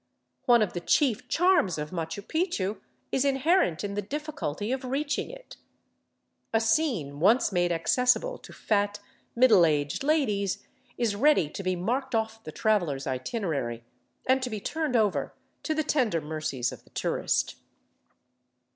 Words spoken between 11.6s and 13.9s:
be marked off the traveler's itinerary